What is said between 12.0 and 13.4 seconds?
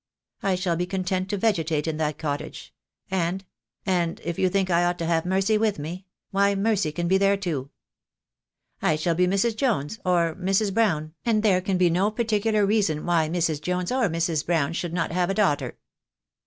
particular reason why